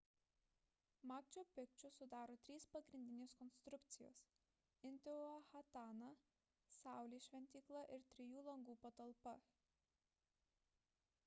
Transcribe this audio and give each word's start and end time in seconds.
makču 1.09 1.41
pikču 1.57 1.89
sudaro 1.97 2.37
3 2.49 2.55
pagrindinės 2.75 3.35
konstrukcijos 3.41 4.23
intihuatana 4.91 6.11
saulės 6.79 7.29
šventykla 7.31 7.87
ir 7.99 8.09
trijų 8.17 8.45
langų 8.51 8.79
patalpa 8.89 9.37